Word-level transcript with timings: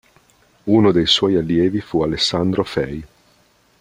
Uno 0.65 0.91
dei 0.91 1.05
suoi 1.05 1.35
allievi 1.35 1.79
fu 1.79 2.01
Alessandro 2.01 2.63
Fei. 2.63 3.05